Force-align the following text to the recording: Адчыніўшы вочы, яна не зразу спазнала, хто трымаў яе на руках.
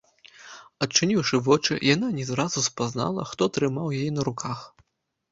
Адчыніўшы 0.85 1.35
вочы, 1.47 1.75
яна 1.87 2.09
не 2.19 2.25
зразу 2.29 2.63
спазнала, 2.69 3.27
хто 3.33 3.43
трымаў 3.59 3.93
яе 3.99 4.09
на 4.15 4.21
руках. 4.29 4.65